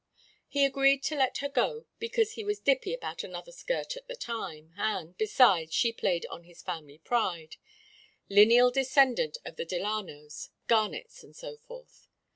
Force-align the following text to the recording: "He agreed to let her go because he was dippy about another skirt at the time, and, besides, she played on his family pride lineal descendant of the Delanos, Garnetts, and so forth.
"He 0.47 0.65
agreed 0.65 1.03
to 1.03 1.15
let 1.15 1.37
her 1.45 1.47
go 1.47 1.85
because 1.99 2.31
he 2.31 2.43
was 2.43 2.59
dippy 2.59 2.91
about 2.91 3.23
another 3.23 3.51
skirt 3.51 3.95
at 3.95 4.07
the 4.07 4.15
time, 4.15 4.73
and, 4.75 5.15
besides, 5.15 5.75
she 5.75 5.93
played 5.93 6.25
on 6.27 6.41
his 6.45 6.63
family 6.63 6.97
pride 6.97 7.57
lineal 8.27 8.71
descendant 8.71 9.37
of 9.45 9.57
the 9.57 9.63
Delanos, 9.65 10.49
Garnetts, 10.67 11.21
and 11.23 11.35
so 11.35 11.55
forth. 11.55 12.07